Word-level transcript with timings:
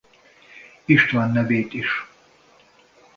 István 0.85 1.31
nevét 1.31 1.73
is. 1.73 2.07